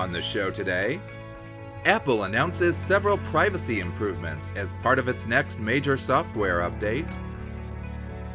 [0.00, 0.98] On the show today,
[1.84, 7.06] Apple announces several privacy improvements as part of its next major software update.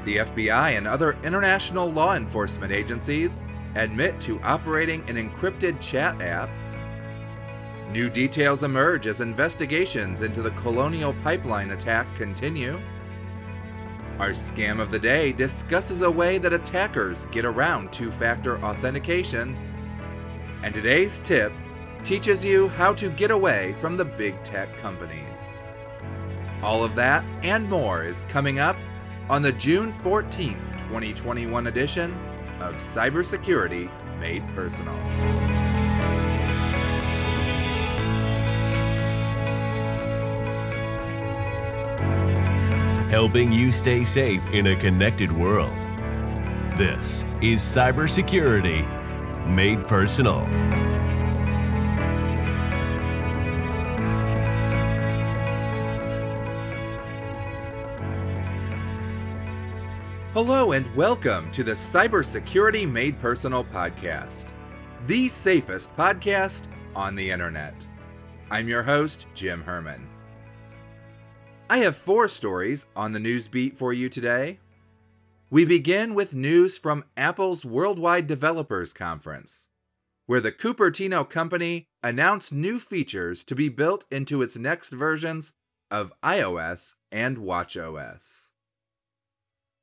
[0.03, 3.43] The FBI and other international law enforcement agencies
[3.73, 6.51] admit to operating an encrypted chat app.
[7.91, 12.79] New details emerge as investigations into the Colonial Pipeline attack continue.
[14.19, 19.57] Our scam of the day discusses a way that attackers get around two factor authentication.
[20.65, 21.53] And today's tip
[22.03, 25.61] teaches you how to get away from the big tech companies.
[26.63, 28.75] All of that and more is coming up
[29.29, 32.17] on the June 14th, 2021 edition
[32.59, 34.95] of Cybersecurity Made Personal.
[43.11, 45.71] helping you stay safe in a connected world.
[46.75, 48.94] This is Cybersecurity
[49.45, 50.39] Made Personal.
[60.33, 64.47] Hello and welcome to the Cybersecurity Made Personal podcast,
[65.05, 66.63] the safest podcast
[66.95, 67.75] on the internet.
[68.49, 70.09] I'm your host, Jim Herman.
[71.69, 74.59] I have four stories on the news beat for you today.
[75.51, 79.67] We begin with news from Apple's Worldwide Developers Conference,
[80.25, 85.53] where the Cupertino company announced new features to be built into its next versions
[85.91, 88.49] of iOS and watchOS.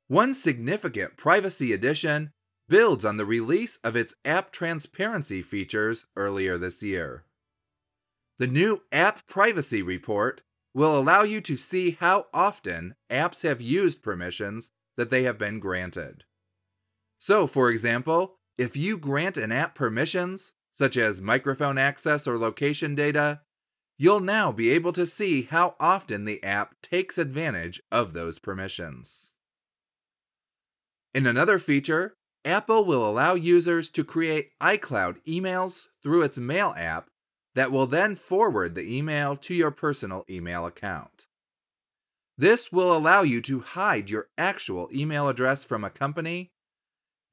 [0.09, 2.33] One significant privacy addition
[2.67, 7.23] builds on the release of its app transparency features earlier this year.
[8.37, 10.41] The new App Privacy Report
[10.73, 15.59] will allow you to see how often apps have used permissions that they have been
[15.59, 16.23] granted.
[17.19, 22.95] So, for example, if you grant an app permissions, such as microphone access or location
[22.95, 23.41] data,
[23.97, 29.31] you'll now be able to see how often the app takes advantage of those permissions.
[31.13, 37.09] In another feature, Apple will allow users to create iCloud emails through its Mail app
[37.55, 41.22] that will then forward the email to your personal email account.
[42.37, 46.51] This will allow you to hide your actual email address from a company,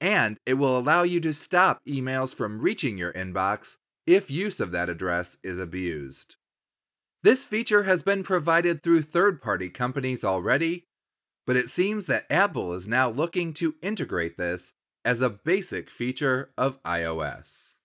[0.01, 4.73] and it will allow you to stop emails from reaching your inbox if use of
[4.73, 6.37] that address is abused.
[7.23, 10.87] This feature has been provided through third party companies already,
[11.47, 14.75] but it seems that Apple is now looking to integrate this
[15.05, 17.77] as a basic feature of iOS.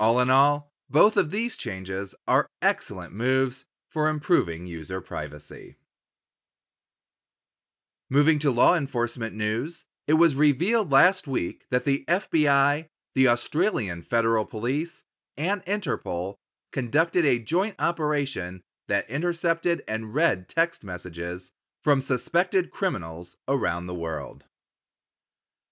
[0.00, 5.76] All in all, both of these changes are excellent moves for improving user privacy.
[8.10, 14.00] Moving to law enforcement news, it was revealed last week that the FBI, the Australian
[14.00, 15.04] Federal Police,
[15.36, 16.36] and Interpol
[16.72, 21.50] conducted a joint operation that intercepted and read text messages
[21.84, 24.44] from suspected criminals around the world.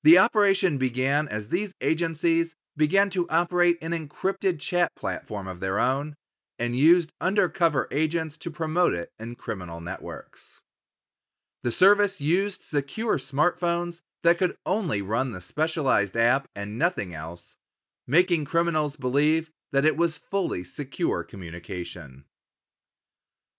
[0.04, 5.78] The operation began as these agencies began to operate an encrypted chat platform of their
[5.78, 6.16] own
[6.58, 10.60] and used undercover agents to promote it in criminal networks.
[11.66, 17.56] The service used secure smartphones that could only run the specialized app and nothing else,
[18.06, 22.22] making criminals believe that it was fully secure communication.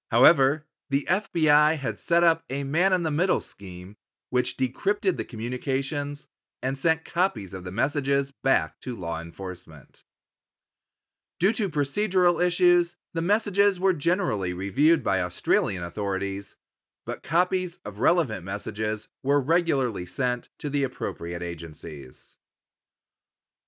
[0.09, 3.97] However, the FBI had set up a man in the middle scheme
[4.29, 6.27] which decrypted the communications
[6.63, 10.03] and sent copies of the messages back to law enforcement.
[11.41, 16.55] Due to procedural issues, the messages were generally reviewed by Australian authorities,
[17.07, 22.35] but copies of relevant messages were regularly sent to the appropriate agencies.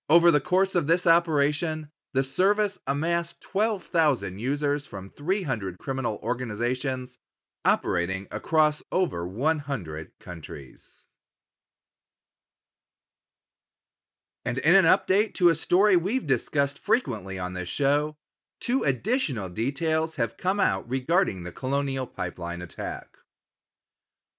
[0.09, 7.19] Over the course of this operation, the service amassed 12,000 users from 300 criminal organizations
[7.63, 11.05] operating across over 100 countries.
[14.43, 18.17] And in an update to a story we've discussed frequently on this show,
[18.59, 23.18] two additional details have come out regarding the Colonial Pipeline attack.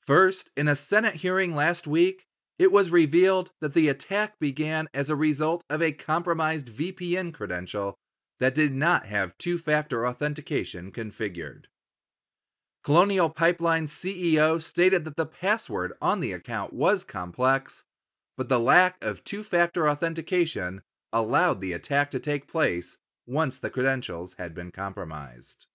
[0.01, 2.27] First, in a Senate hearing last week,
[2.59, 7.95] it was revealed that the attack began as a result of a compromised VPN credential
[8.39, 11.65] that did not have two factor authentication configured.
[12.83, 17.85] Colonial Pipeline's CEO stated that the password on the account was complex
[18.41, 20.81] but the lack of two factor authentication
[21.13, 22.97] allowed the attack to take place
[23.27, 25.67] once the credentials had been compromised.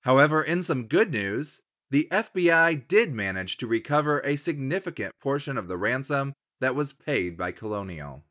[0.00, 1.60] However, in some good news,
[1.94, 7.36] the FBI did manage to recover a significant portion of the ransom that was paid
[7.36, 8.24] by Colonial.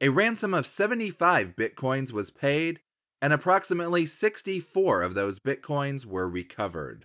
[0.00, 2.80] a ransom of 75 bitcoins was paid,
[3.20, 7.04] and approximately 64 of those bitcoins were recovered.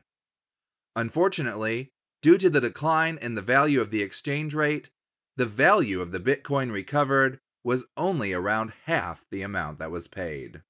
[0.96, 1.90] Unfortunately,
[2.22, 4.90] due to the decline in the value of the exchange rate,
[5.36, 10.62] the value of the bitcoin recovered was only around half the amount that was paid.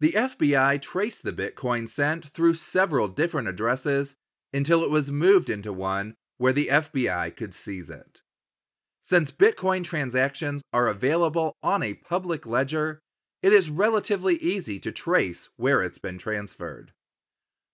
[0.00, 4.16] The FBI traced the bitcoin sent through several different addresses
[4.52, 8.22] until it was moved into one where the FBI could seize it.
[9.02, 13.00] Since Bitcoin transactions are available on a public ledger,
[13.42, 16.92] it is relatively easy to trace where it's been transferred.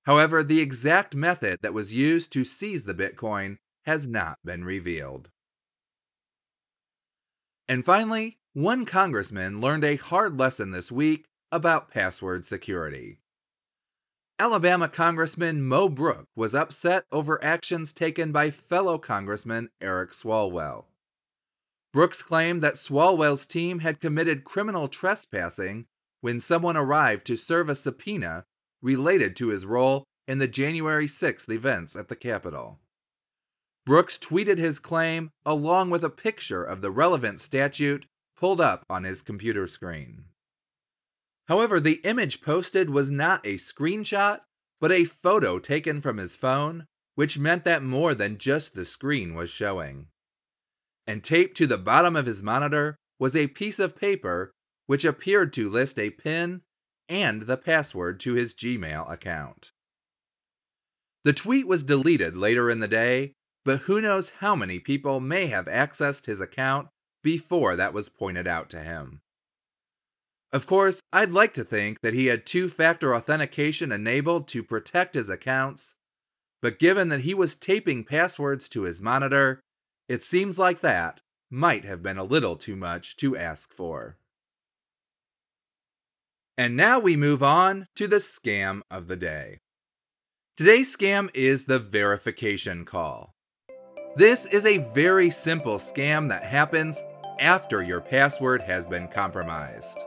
[0.05, 5.31] However, the exact method that was used to seize the Bitcoin has not been revealed.
[7.69, 13.19] And finally, one congressman learned a hard lesson this week about password security.
[14.39, 20.85] Alabama Congressman Mo Brooks was upset over actions taken by fellow Congressman Eric Swalwell.
[21.93, 25.87] Brooks claimed that Swalwell's team had committed criminal trespassing
[26.21, 28.45] when someone arrived to serve a subpoena
[28.83, 32.79] related to his role in the January 6th events at the Capitol.
[33.87, 38.05] Brooks tweeted his claim along with a picture of the relevant statute
[38.37, 40.25] pulled up on his computer screen.
[41.49, 44.41] However, the image posted was not a screenshot,
[44.81, 49.35] but a photo taken from his phone, which meant that more than just the screen
[49.35, 50.09] was showing
[51.07, 54.53] and taped to the bottom of his monitor was a piece of paper
[54.87, 56.63] which appeared to list a PIN
[57.09, 59.71] and the password to his Gmail account.
[61.25, 63.33] The tweet was deleted later in the day,
[63.65, 66.89] but who knows how many people may have accessed his account
[67.23, 69.21] before that was pointed out to him.
[70.53, 75.15] Of course, I'd like to think that he had two factor authentication enabled to protect
[75.15, 75.95] his accounts,
[76.63, 79.61] but given that he was taping passwords to his monitor,
[80.09, 81.21] it seems like that
[81.51, 84.17] might have been a little too much to ask for.
[86.57, 89.59] And now we move on to the scam of the day.
[90.57, 93.35] Today's scam is the verification call.
[94.17, 97.03] This is a very simple scam that happens
[97.39, 99.99] after your password has been compromised.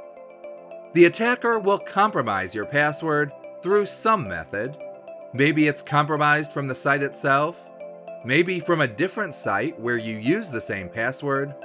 [0.93, 3.31] The attacker will compromise your password
[3.61, 4.77] through some method.
[5.33, 7.69] Maybe it's compromised from the site itself,
[8.23, 11.55] Maybe from a different site where you use the same password,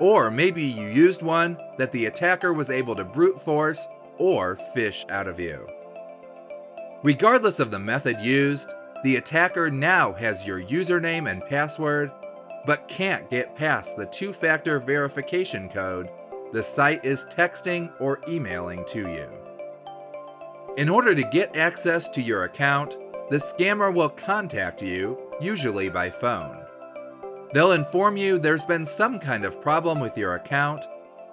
[0.00, 5.04] or maybe you used one that the attacker was able to brute force or fish
[5.08, 5.68] out of you.
[7.02, 8.72] Regardless of the method used,
[9.02, 12.12] the attacker now has your username and password,
[12.64, 16.08] but can't get past the two factor verification code
[16.52, 19.28] the site is texting or emailing to you.
[20.76, 22.96] In order to get access to your account,
[23.30, 26.62] the scammer will contact you usually by phone.
[27.52, 30.84] They'll inform you there's been some kind of problem with your account,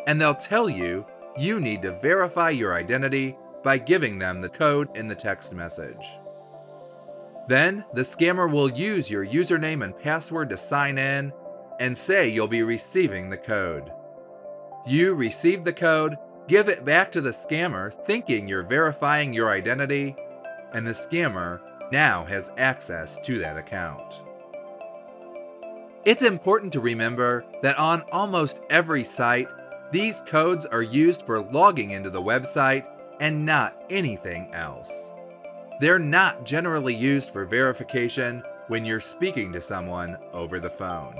[0.07, 1.05] and they'll tell you
[1.37, 6.05] you need to verify your identity by giving them the code in the text message.
[7.47, 11.31] Then, the scammer will use your username and password to sign in
[11.79, 13.91] and say you'll be receiving the code.
[14.87, 16.17] You receive the code,
[16.47, 20.15] give it back to the scammer thinking you're verifying your identity,
[20.73, 21.59] and the scammer
[21.91, 24.21] now has access to that account.
[26.05, 29.49] It's important to remember that on almost every site,
[29.91, 32.85] these codes are used for logging into the website
[33.19, 34.91] and not anything else.
[35.79, 41.15] They're not generally used for verification when you're speaking to someone over the phone.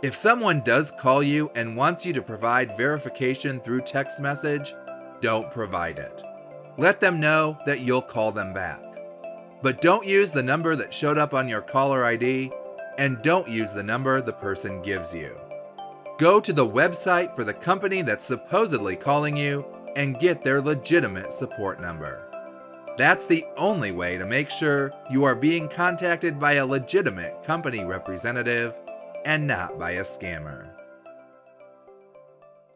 [0.00, 4.72] If someone does call you and wants you to provide verification through text message,
[5.20, 6.22] don't provide it.
[6.76, 8.80] Let them know that you'll call them back.
[9.60, 12.52] But don't use the number that showed up on your caller ID,
[12.96, 15.36] and don't use the number the person gives you.
[16.16, 21.32] Go to the website for the company that's supposedly calling you and get their legitimate
[21.32, 22.22] support number.
[22.96, 27.84] That's the only way to make sure you are being contacted by a legitimate company
[27.84, 28.74] representative
[29.24, 30.70] and not by a scammer.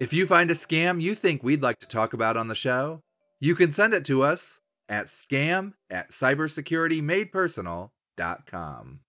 [0.01, 3.01] If you find a scam you think we'd like to talk about on the show,
[3.39, 9.01] you can send it to us at scam at cybersecuritymadepersonal.com.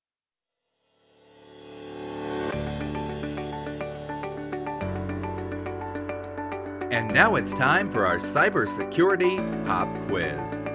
[6.92, 10.68] And now it's time for our cybersecurity pop quiz.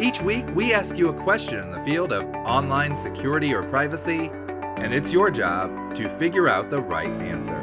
[0.00, 4.28] Each week, we ask you a question in the field of online security or privacy,
[4.86, 7.60] and it's your job to figure out the right answer.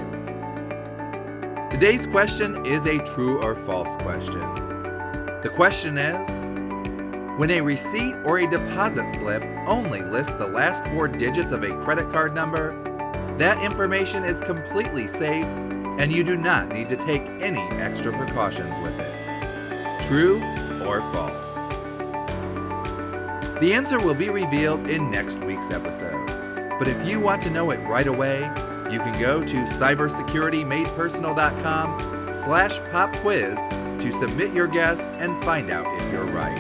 [1.72, 4.42] Today's question is a true or false question.
[5.42, 6.28] The question is
[7.40, 11.70] when a receipt or a deposit slip only lists the last four digits of a
[11.86, 12.76] credit card number,
[13.38, 18.74] that information is completely safe and you do not need to take any extra precautions
[18.84, 20.08] with it.
[20.10, 20.40] True
[20.86, 21.54] or false?
[23.62, 26.43] The answer will be revealed in next week's episode.
[26.84, 28.40] But if you want to know it right away,
[28.92, 33.58] you can go to cybersecuritymadepersonal.com slash pop quiz
[34.04, 36.58] to submit your guess and find out if you're right.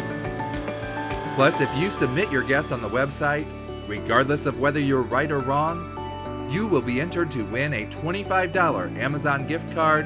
[1.35, 3.45] Plus, if you submit your guess on the website,
[3.85, 8.97] regardless of whether you're right or wrong, you will be entered to win a $25
[8.97, 10.05] Amazon gift card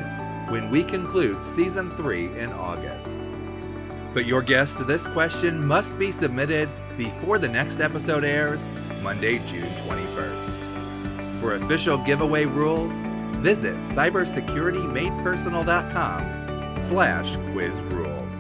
[0.49, 3.19] when we conclude Season 3 in August.
[4.15, 8.65] But your guess to this question must be submitted before the next episode airs,
[9.07, 11.39] Monday, June 21st.
[11.39, 12.91] For official giveaway rules,
[13.37, 18.33] visit cybersecuritymadepersonal.com slash quiz rules.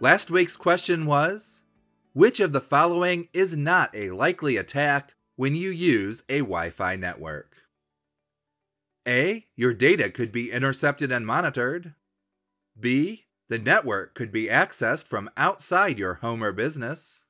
[0.00, 1.62] Last week's question was,
[2.14, 6.96] which of the following is not a likely attack when you use a Wi Fi
[6.96, 7.58] network?
[9.06, 9.46] A.
[9.54, 11.94] Your data could be intercepted and monitored.
[12.80, 13.26] B.
[13.48, 17.26] The network could be accessed from outside your home or business.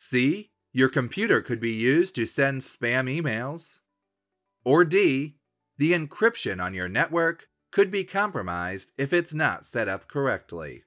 [0.00, 0.52] C.
[0.72, 3.80] Your computer could be used to send spam emails.
[4.64, 5.34] Or D.
[5.76, 10.84] The encryption on your network could be compromised if it's not set up correctly.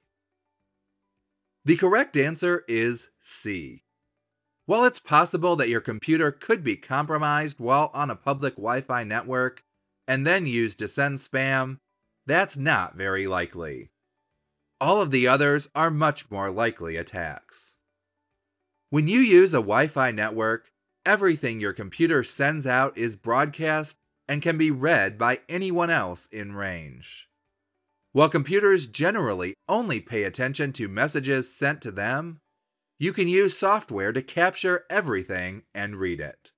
[1.64, 3.84] The correct answer is C.
[4.64, 9.04] While it's possible that your computer could be compromised while on a public Wi Fi
[9.04, 9.62] network
[10.08, 11.80] and then used to send spam,
[12.24, 13.90] that's not very likely.
[14.80, 17.76] All of the others are much more likely attacks.
[18.92, 20.68] When you use a Wi Fi network,
[21.06, 23.96] everything your computer sends out is broadcast
[24.28, 27.26] and can be read by anyone else in range.
[28.12, 32.40] While computers generally only pay attention to messages sent to them,
[32.98, 36.50] you can use software to capture everything and read it.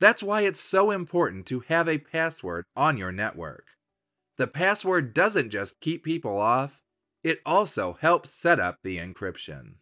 [0.00, 3.68] That's why it's so important to have a password on your network.
[4.36, 6.82] The password doesn't just keep people off,
[7.22, 9.76] it also helps set up the encryption.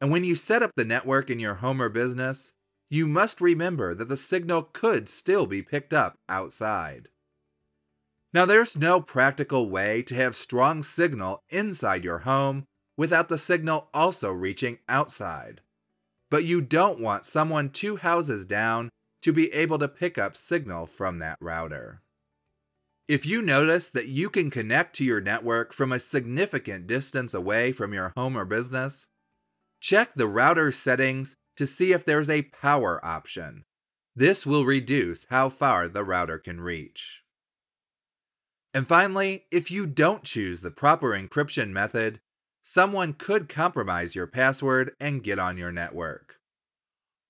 [0.00, 2.52] And when you set up the network in your home or business,
[2.88, 7.08] you must remember that the signal could still be picked up outside.
[8.32, 12.64] Now, there's no practical way to have strong signal inside your home
[12.96, 15.60] without the signal also reaching outside.
[16.30, 18.88] But you don't want someone two houses down
[19.22, 22.02] to be able to pick up signal from that router.
[23.08, 27.72] If you notice that you can connect to your network from a significant distance away
[27.72, 29.08] from your home or business,
[29.80, 33.64] check the router settings to see if there's a power option.
[34.14, 37.22] This will reduce how far the router can reach.
[38.72, 42.20] And finally, if you don't choose the proper encryption method,
[42.62, 46.36] someone could compromise your password and get on your network.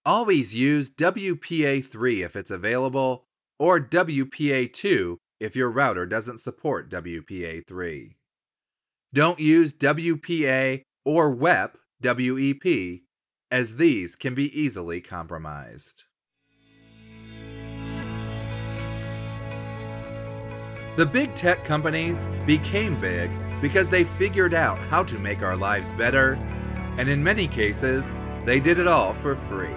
[0.05, 3.25] Always use WPA3 if it's available,
[3.59, 8.15] or WPA2 if your router doesn't support WPA3.
[9.13, 13.01] Don't use WPA or WEP, WEP,
[13.51, 16.05] as these can be easily compromised.
[20.97, 23.31] The big tech companies became big
[23.61, 26.35] because they figured out how to make our lives better,
[26.99, 28.13] and in many cases,
[28.45, 29.75] they did it all for free.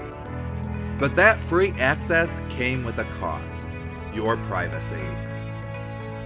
[1.00, 3.70] But that free access came with a cost
[4.13, 5.01] your privacy.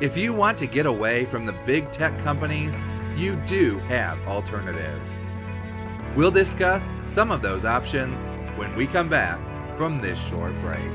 [0.01, 2.77] If you want to get away from the big tech companies,
[3.15, 5.26] you do have alternatives.
[6.17, 8.25] We'll discuss some of those options
[8.57, 9.37] when we come back
[9.77, 10.89] from this short break.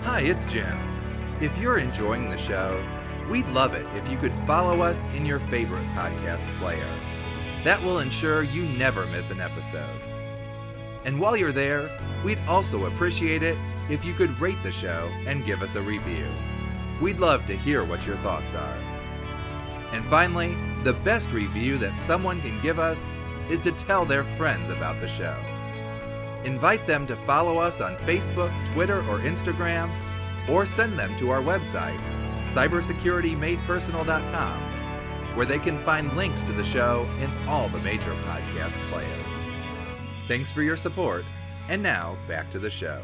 [0.00, 0.78] Hi, it's Jim.
[1.42, 2.82] If you're enjoying the show,
[3.28, 6.88] we'd love it if you could follow us in your favorite podcast player.
[7.64, 10.00] That will ensure you never miss an episode.
[11.04, 11.90] And while you're there,
[12.24, 13.58] we'd also appreciate it
[13.88, 16.26] if you could rate the show and give us a review.
[17.00, 18.78] We'd love to hear what your thoughts are.
[19.92, 23.02] And finally, the best review that someone can give us
[23.48, 25.36] is to tell their friends about the show.
[26.44, 29.90] Invite them to follow us on Facebook, Twitter, or Instagram,
[30.48, 31.98] or send them to our website,
[32.48, 39.10] cybersecuritymadepersonal.com, where they can find links to the show in all the major podcast players.
[40.26, 41.24] Thanks for your support,
[41.68, 43.00] and now back to the show.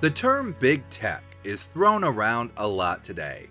[0.00, 3.50] The term big tech is thrown around a lot today.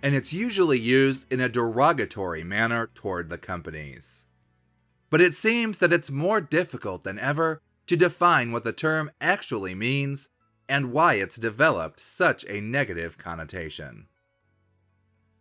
[0.00, 4.26] and it's usually used in a derogatory manner toward the companies.
[5.10, 9.74] But it seems that it's more difficult than ever to define what the term actually
[9.74, 10.28] means
[10.68, 14.06] and why it's developed such a negative connotation.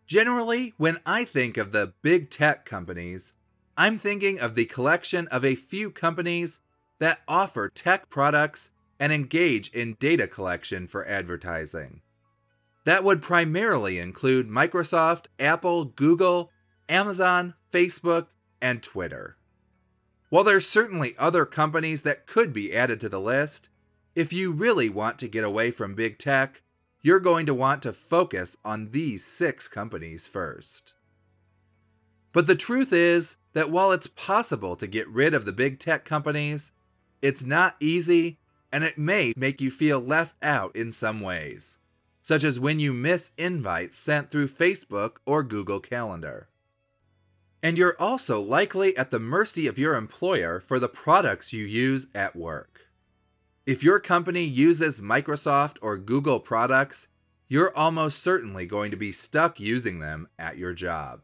[0.08, 3.34] Generally, when I think of the big tech companies,
[3.78, 6.62] I'm thinking of the collection of a few companies
[6.98, 12.02] that offer tech products and engage in data collection for advertising.
[12.86, 16.52] That would primarily include Microsoft, Apple, Google,
[16.88, 18.28] Amazon, Facebook,
[18.62, 19.38] and Twitter.
[20.30, 23.70] While there's certainly other companies that could be added to the list,
[24.16, 26.62] if you really want to get away from big tech,
[27.02, 30.96] you're going to want to focus on these six companies first.
[32.34, 36.04] But the truth is that while it's possible to get rid of the big tech
[36.04, 36.72] companies,
[37.22, 38.40] it's not easy
[38.72, 41.78] and it may make you feel left out in some ways,
[42.22, 46.50] such as when you miss invites sent through Facebook or Google Calendar.
[47.64, 52.08] And you're also likely at the mercy of your employer for the products you use
[52.14, 52.82] at work.
[53.66, 57.08] If your company uses Microsoft or Google products,
[57.50, 61.22] you're almost certainly going to be stuck using them at your job.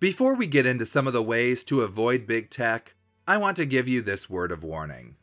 [0.00, 2.94] Before we get into some of the ways to avoid big tech,
[3.26, 5.16] I want to give you this word of warning.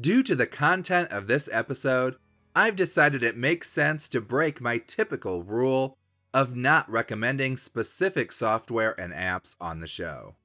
[0.00, 2.16] Due to the content of this episode,
[2.54, 5.98] I've decided it makes sense to break my typical rule
[6.32, 10.36] of not recommending specific software and apps on the show.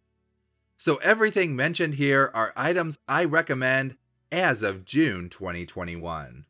[0.78, 3.96] So everything mentioned here are items I recommend
[4.32, 6.44] as of June 2021.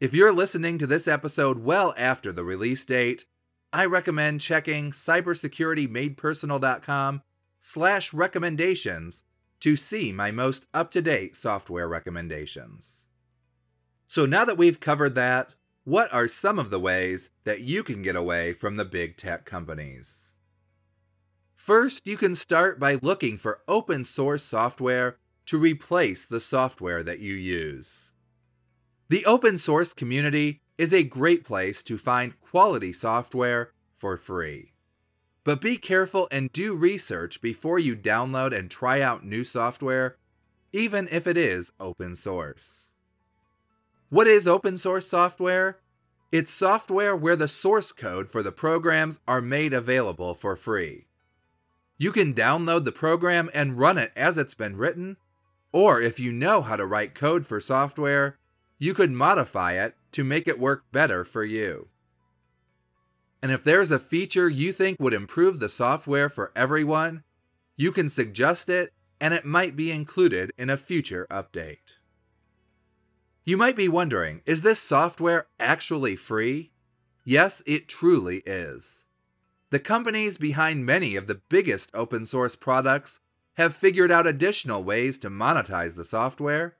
[0.00, 3.26] If you're listening to this episode well after the release date,
[3.72, 7.22] I recommend checking cybersecuritymadepersonal.com
[7.60, 9.24] slash recommendations
[9.62, 13.06] to see my most up-to-date software recommendations.
[14.08, 15.54] So now that we've covered that,
[15.84, 19.44] what are some of the ways that you can get away from the big tech
[19.44, 20.34] companies?
[21.54, 27.20] First, you can start by looking for open source software to replace the software that
[27.20, 28.10] you use.
[29.10, 34.71] The open source community is a great place to find quality software for free.
[35.44, 40.16] But be careful and do research before you download and try out new software,
[40.72, 42.90] even if it is open source.
[44.08, 45.78] What is open source software?
[46.30, 51.06] It's software where the source code for the programs are made available for free.
[51.98, 55.16] You can download the program and run it as it's been written,
[55.72, 58.38] or if you know how to write code for software,
[58.78, 61.88] you could modify it to make it work better for you.
[63.42, 67.24] And if there's a feature you think would improve the software for everyone,
[67.76, 71.96] you can suggest it and it might be included in a future update.
[73.44, 76.70] You might be wondering is this software actually free?
[77.24, 79.04] Yes, it truly is.
[79.70, 83.20] The companies behind many of the biggest open source products
[83.54, 86.76] have figured out additional ways to monetize the software,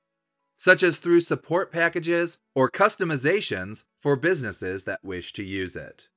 [0.57, 6.09] such as through support packages or customizations for businesses that wish to use it.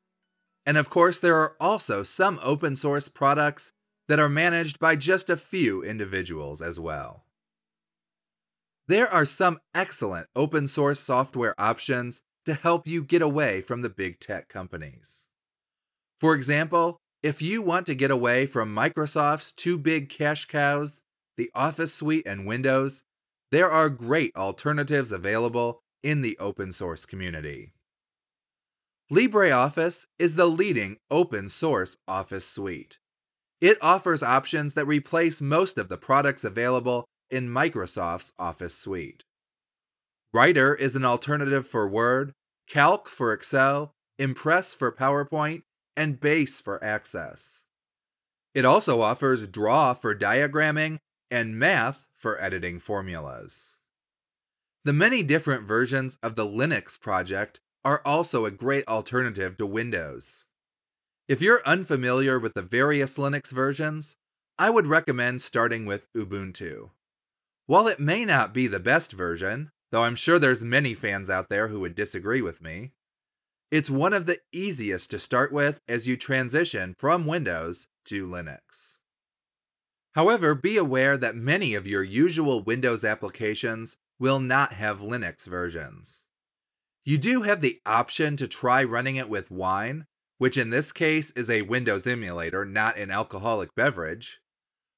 [0.65, 3.71] And of course, there are also some open source products
[4.07, 7.25] that are managed by just a few individuals as well.
[8.87, 13.89] There are some excellent open source software options to help you get away from the
[13.89, 15.27] big tech companies.
[16.19, 21.01] For example, if you want to get away from Microsoft's two big cash cows,
[21.37, 23.03] the Office Suite and Windows,
[23.51, 27.74] there are great alternatives available in the open source community.
[29.11, 32.97] LibreOffice is the leading open source Office suite.
[33.61, 39.23] It offers options that replace most of the products available in Microsoft's Office suite.
[40.33, 42.33] Writer is an alternative for Word,
[42.67, 45.61] Calc for Excel, Impress for PowerPoint,
[45.95, 47.63] and Base for Access.
[48.55, 50.97] It also offers Draw for diagramming
[51.29, 53.77] and Math for editing formulas.
[54.83, 60.47] The many different versions of the Linux project are also a great alternative to Windows.
[61.27, 64.17] If you're unfamiliar with the various Linux versions,
[64.57, 66.89] I would recommend starting with Ubuntu.
[67.67, 71.49] While it may not be the best version, though I'm sure there's many fans out
[71.49, 72.91] there who would disagree with me,
[73.71, 78.97] it's one of the easiest to start with as you transition from Windows to Linux.
[80.13, 86.24] However, be aware that many of your usual Windows applications will not have Linux versions.
[87.05, 90.07] You do have the option to try running it with Wine,
[90.39, 94.39] which in this case is a Windows emulator, not an alcoholic beverage.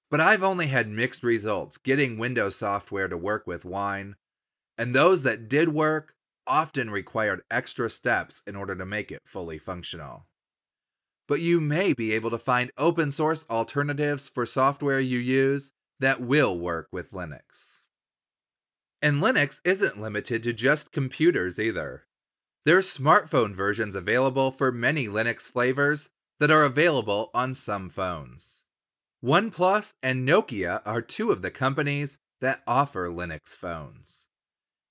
[0.09, 4.15] But I've only had mixed results getting Windows software to work with Wine,
[4.77, 6.13] and those that did work
[6.47, 10.27] often required extra steps in order to make it fully functional.
[11.27, 16.21] But you may be able to find open source alternatives for software you use that
[16.21, 17.76] will work with Linux.
[19.01, 22.05] And Linux isn't limited to just computers either.
[22.65, 28.63] There's smartphone versions available for many Linux flavors that are available on some phones.
[29.23, 34.27] OnePlus and Nokia are two of the companies that offer Linux phones.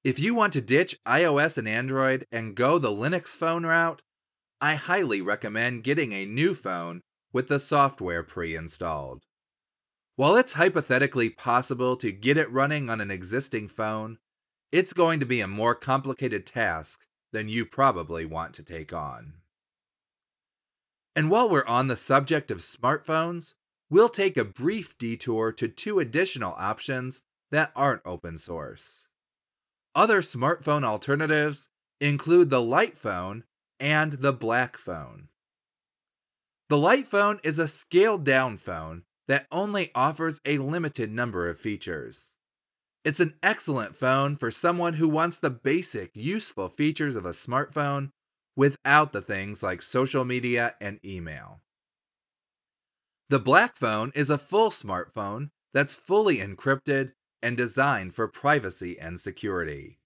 [0.03, 4.03] If you want to ditch iOS and Android and go the Linux phone route,
[4.61, 9.26] I highly recommend getting a new phone with the software pre installed.
[10.16, 14.16] While it's hypothetically possible to get it running on an existing phone,
[14.72, 17.02] it's going to be a more complicated task
[17.33, 19.35] than you probably want to take on.
[21.14, 23.55] And while we're on the subject of smartphones,
[23.90, 29.09] we'll take a brief detour to two additional options that aren't open source.
[29.94, 31.68] Other smartphone alternatives
[32.00, 33.44] include the Light Phone
[33.79, 35.29] and the Black Phone.
[36.68, 41.59] The Light Phone is a scaled down phone that only offers a limited number of
[41.59, 42.37] features.
[43.05, 48.11] It's an excellent phone for someone who wants the basic, useful features of a smartphone
[48.57, 51.61] without the things like social media and email.
[53.29, 57.12] The Black Phone is a full smartphone that's fully encrypted
[57.43, 59.99] and designed for privacy and security.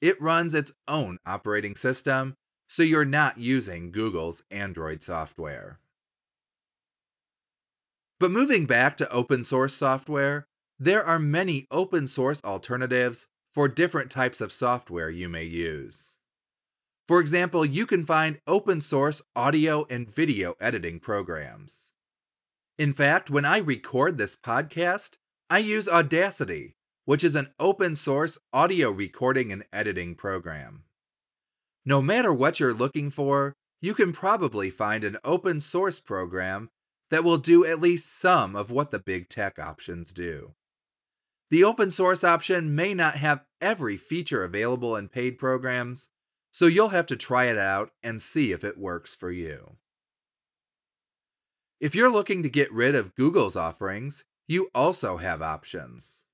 [0.00, 2.34] It runs its own operating system,
[2.68, 5.80] so you're not using Google's Android software.
[8.18, 10.46] But moving back to open source software,
[10.78, 16.16] there are many open source alternatives for different types of software you may use.
[17.08, 21.92] For example, you can find open source audio and video editing programs.
[22.78, 25.16] In fact, when I record this podcast,
[25.48, 26.74] I use Audacity,
[27.04, 30.82] which is an open source audio recording and editing program.
[31.84, 36.68] No matter what you're looking for, you can probably find an open source program
[37.10, 40.54] that will do at least some of what the big tech options do.
[41.50, 46.08] The open source option may not have every feature available in paid programs,
[46.50, 49.76] so you'll have to try it out and see if it works for you.
[51.78, 56.24] If you're looking to get rid of Google's offerings, you also have options.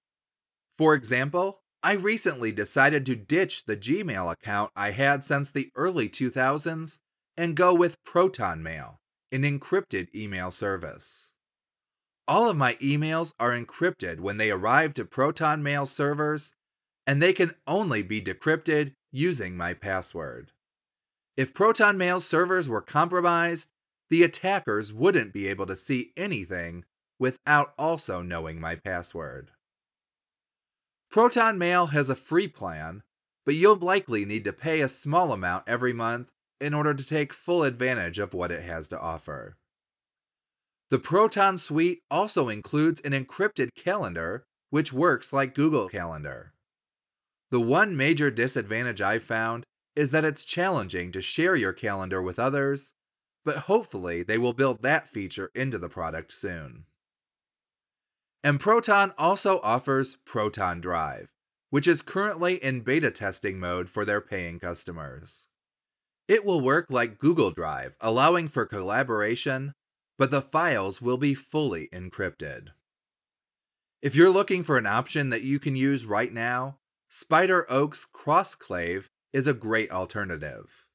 [0.77, 6.09] For example, I recently decided to ditch the Gmail account I had since the early
[6.09, 6.99] 2000s
[7.37, 9.01] and go with Proton Mail,
[9.33, 11.33] an encrypted email service.
[12.29, 16.53] All of my emails are encrypted when they arrive to Proton Mail servers,
[17.07, 20.53] and they can only be decrypted using my password.
[21.37, 23.71] If Proton Mail servers were compromised,
[24.11, 26.85] the attackers wouldn't be able to see anything
[27.19, 29.51] without also knowing my password.
[31.11, 33.03] Proton Mail has a free plan,
[33.45, 36.32] but you'll likely need to pay a small amount every month
[36.63, 39.57] in order to take full advantage of what it has to offer.
[40.91, 46.53] The Proton Suite also includes an encrypted calendar, which works like Google Calendar.
[47.51, 49.65] The one major disadvantage I've found
[49.97, 52.93] is that it's challenging to share your calendar with others,
[53.45, 56.85] but hopefully they will build that feature into the product soon.
[58.45, 61.29] And Proton also offers Proton Drive,
[61.71, 65.47] which is currently in beta testing mode for their paying customers.
[66.29, 69.75] It will work like Google Drive, allowing for collaboration,
[70.19, 72.69] but the files will be fully encrypted.
[74.01, 76.79] If you're looking for an option that you can use right now,
[77.11, 80.87] SpiderOak's Crossclave is a great alternative.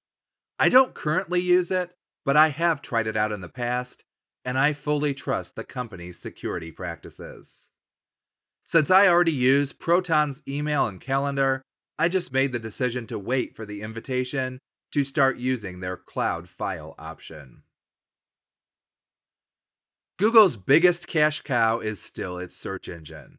[0.60, 1.92] I don't currently use it,
[2.26, 4.04] but I have tried it out in the past,
[4.44, 7.70] and I fully trust the company's security practices.
[8.66, 11.62] Since I already use Proton's email and calendar,
[12.00, 14.60] I just made the decision to wait for the invitation
[14.92, 17.64] to start using their cloud file option.
[20.18, 23.38] Google's biggest cash cow is still its search engine.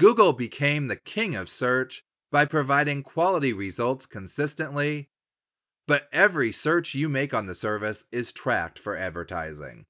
[0.00, 5.08] Google became the king of search by providing quality results consistently,
[5.86, 9.86] but every search you make on the service is tracked for advertising.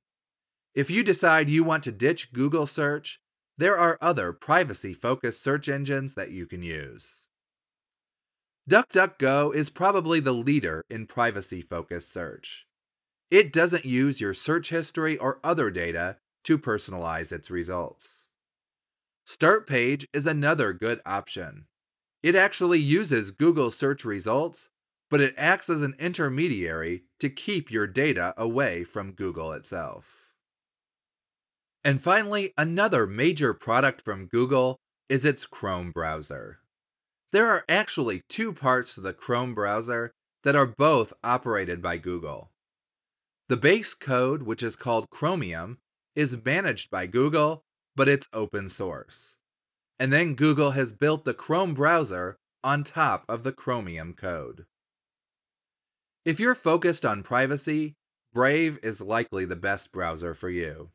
[0.74, 3.20] If you decide you want to ditch Google search,
[3.56, 7.28] there are other privacy focused search engines that you can use.
[8.70, 12.66] DuckDuckGo is probably the leader in privacy focused search.
[13.30, 18.24] It doesn't use your search history or other data to personalize its results.
[19.28, 21.66] Startpage is another good option.
[22.22, 24.70] It actually uses Google search results,
[25.10, 30.30] but it acts as an intermediary to keep your data away from Google itself.
[31.84, 34.78] And finally, another major product from Google
[35.10, 36.60] is its Chrome browser.
[37.34, 40.12] There are actually two parts to the Chrome browser
[40.44, 42.52] that are both operated by Google.
[43.48, 45.78] The base code, which is called Chromium,
[46.14, 47.64] is managed by Google,
[47.96, 49.36] but it's open source.
[49.98, 54.66] And then Google has built the Chrome browser on top of the Chromium code.
[56.24, 57.96] If you're focused on privacy,
[58.32, 60.90] Brave is likely the best browser for you.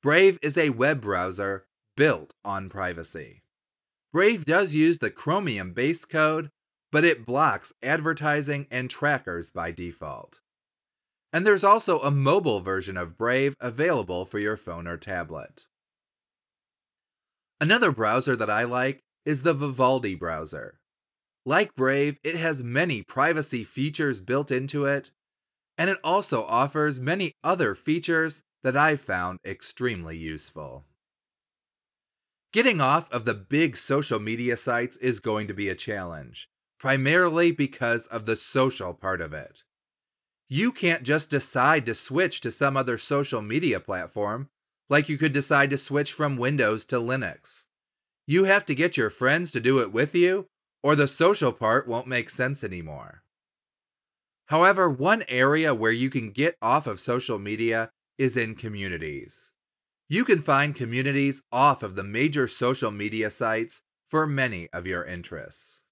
[0.00, 1.64] Brave is a web browser
[1.96, 3.42] built on privacy.
[4.12, 6.50] Brave does use the Chromium base code,
[6.90, 10.40] but it blocks advertising and trackers by default.
[11.32, 15.66] And there's also a mobile version of Brave available for your phone or tablet.
[17.60, 20.80] Another browser that I like is the Vivaldi browser.
[21.46, 25.10] Like Brave, it has many privacy features built into it,
[25.78, 30.84] and it also offers many other features that I've found extremely useful.
[32.52, 36.48] Getting off of the big social media sites is going to be a challenge,
[36.80, 39.62] primarily because of the social part of it.
[40.48, 44.48] You can't just decide to switch to some other social media platform
[44.88, 47.66] like you could decide to switch from Windows to Linux.
[48.26, 50.46] You have to get your friends to do it with you,
[50.82, 53.22] or the social part won't make sense anymore.
[54.46, 59.52] However, one area where you can get off of social media is in communities.
[60.12, 65.04] You can find communities off of the major social media sites for many of your
[65.04, 65.82] interests.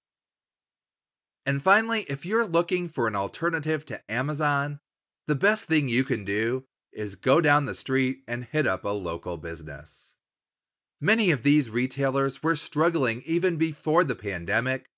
[1.45, 4.81] And finally, if you're looking for an alternative to Amazon,
[5.25, 8.89] the best thing you can do is go down the street and hit up a
[8.89, 10.17] local business.
[10.99, 14.89] Many of these retailers were struggling even before the pandemic,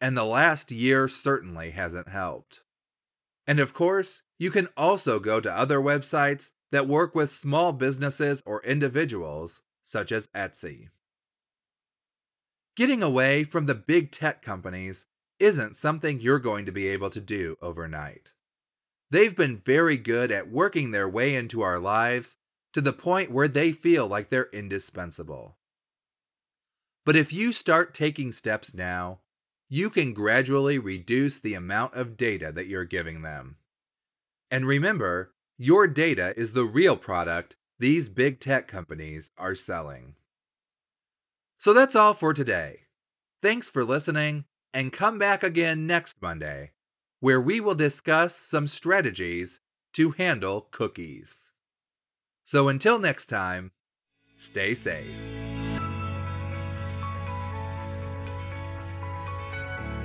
[0.00, 2.60] and the last year certainly hasn't helped.
[3.46, 8.42] And of course, you can also go to other websites that work with small businesses
[8.44, 10.88] or individuals, such as Etsy.
[12.74, 15.06] Getting away from the big tech companies
[15.38, 18.32] isn't something you're going to be able to do overnight.
[19.10, 22.38] They've been very good at working their way into our lives
[22.72, 25.58] to the point where they feel like they're indispensable.
[27.04, 29.18] But if you start taking steps now,
[29.68, 33.56] you can gradually reduce the amount of data that you're giving them.
[34.50, 35.32] And remember,
[35.62, 40.16] your data is the real product these big tech companies are selling.
[41.56, 42.80] So that's all for today.
[43.40, 46.72] Thanks for listening, and come back again next Monday,
[47.20, 49.60] where we will discuss some strategies
[49.92, 51.52] to handle cookies.
[52.44, 53.70] So until next time,
[54.34, 55.14] stay safe.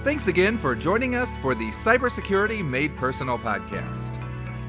[0.04, 4.27] Thanks again for joining us for the Cybersecurity Made Personal podcast.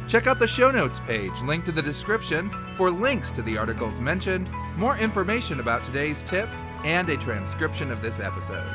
[0.09, 4.01] Check out the show notes page linked in the description for links to the articles
[4.01, 6.49] mentioned, more information about today's tip,
[6.83, 8.66] and a transcription of this episode.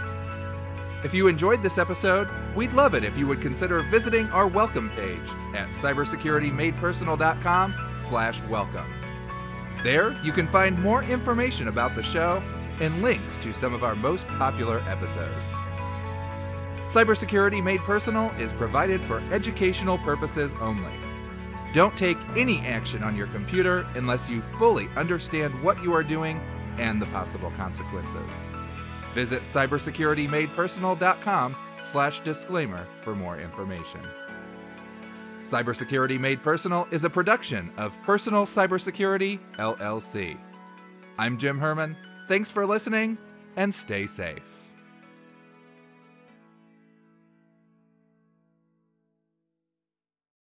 [1.03, 4.91] If you enjoyed this episode, we'd love it if you would consider visiting our welcome
[4.91, 8.93] page at cybersecuritymadepersonal.com slash welcome.
[9.83, 12.43] There, you can find more information about the show
[12.79, 15.55] and links to some of our most popular episodes.
[16.89, 20.93] Cybersecurity Made Personal is provided for educational purposes only.
[21.73, 26.39] Don't take any action on your computer unless you fully understand what you are doing
[26.77, 28.51] and the possible consequences.
[29.15, 34.01] Visit cybersecuritymadepersonal.com slash disclaimer for more information.
[35.41, 40.37] Cybersecurity Made Personal is a production of Personal Cybersecurity, LLC.
[41.17, 41.97] I'm Jim Herman.
[42.27, 43.17] Thanks for listening
[43.57, 44.52] and stay safe.